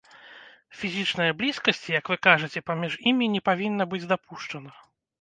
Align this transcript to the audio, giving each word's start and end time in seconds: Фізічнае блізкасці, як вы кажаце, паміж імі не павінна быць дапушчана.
Фізічнае 0.79 1.27
блізкасці, 1.41 1.95
як 1.99 2.05
вы 2.15 2.19
кажаце, 2.27 2.65
паміж 2.73 2.99
імі 3.15 3.31
не 3.37 3.41
павінна 3.53 3.83
быць 3.97 4.07
дапушчана. 4.17 4.71